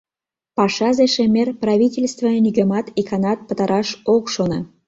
Пашазе-шемер 0.55 1.47
правительстве 1.63 2.31
нигӧмат 2.45 2.87
иканат 2.99 3.39
пытараш 3.47 3.87
ок 4.15 4.25
шоно. 4.33 4.59